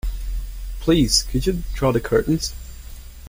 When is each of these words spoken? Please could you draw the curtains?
Please 0.79 1.27
could 1.29 1.45
you 1.45 1.61
draw 1.75 1.91
the 1.91 1.99
curtains? 2.01 2.53